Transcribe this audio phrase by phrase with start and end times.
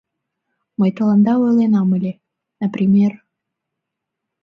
[0.79, 2.13] Мый тыланда ойленам ыле,
[2.63, 3.11] например...